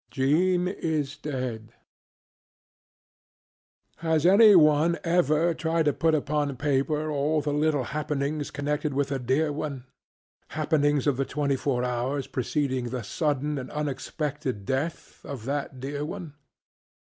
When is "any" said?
4.25-4.55